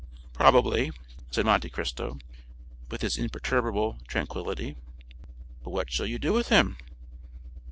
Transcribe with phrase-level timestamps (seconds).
[0.33, 0.89] "Probably,"
[1.29, 2.17] said Monte Cristo
[2.89, 4.75] with his imperturbable tranquillity.
[5.63, 6.77] "But what shall you do with him?"